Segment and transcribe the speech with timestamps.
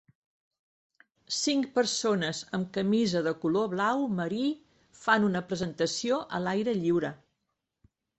[1.39, 4.47] Cinc persones amb camisa de color blau marí
[5.03, 7.13] fan una presentació a l'aire lliure.